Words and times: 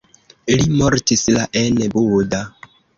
Li 0.61 0.65
mortis 0.79 1.27
la 1.37 1.47
en 1.65 1.81
Buda. 1.95 2.45